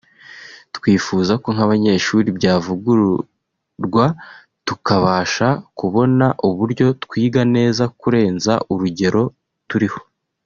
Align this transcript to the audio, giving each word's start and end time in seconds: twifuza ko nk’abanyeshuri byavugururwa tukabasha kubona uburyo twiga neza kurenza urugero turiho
twifuza 0.75 1.33
ko 1.43 1.47
nk’abanyeshuri 1.55 2.27
byavugururwa 2.37 4.05
tukabasha 4.67 5.47
kubona 5.79 6.25
uburyo 6.47 6.87
twiga 7.03 7.41
neza 7.55 7.83
kurenza 7.99 8.53
urugero 8.73 9.23
turiho 9.69 9.99